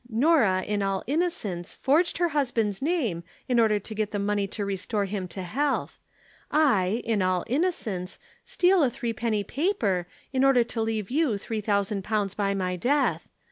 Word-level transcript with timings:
Norah 0.09 0.63
in 0.63 0.81
all 0.81 1.03
innocence 1.05 1.75
forged 1.75 2.17
her 2.17 2.29
husband's 2.29 2.81
name 2.81 3.23
in 3.47 3.59
order 3.59 3.77
to 3.77 3.93
get 3.93 4.09
the 4.09 4.17
money 4.17 4.47
to 4.47 4.65
restore 4.65 5.05
him 5.05 5.27
to 5.27 5.43
health. 5.43 5.99
I, 6.49 7.03
in 7.05 7.21
all 7.21 7.43
innocence, 7.45 8.17
steal 8.43 8.81
a 8.81 8.89
threepenny 8.89 9.43
paper, 9.43 10.07
in 10.33 10.43
order 10.43 10.63
to 10.63 10.81
leave 10.81 11.11
you 11.11 11.37
three 11.37 11.61
thousand 11.61 12.03
pounds 12.03 12.33
by 12.33 12.55
my 12.55 12.75
death. 12.77 13.29